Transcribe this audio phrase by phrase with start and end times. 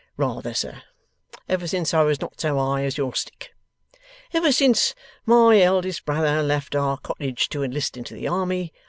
[0.17, 0.81] Rather, sir!
[1.47, 3.51] Ever since I was not so high as your stick.
[4.33, 4.95] Ever since
[5.27, 8.73] my eldest brother left our cottage to enlist into the army.